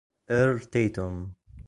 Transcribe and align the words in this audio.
Earl 0.31 0.57
Tatum 0.65 1.35